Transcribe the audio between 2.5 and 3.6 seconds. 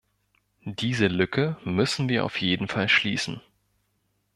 Fall schließen.